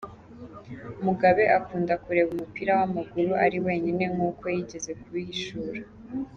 [1.05, 5.79] Mugabe akunda kureba umupira w’amaguru ari wenyine, nkuko yigeze kubihishura.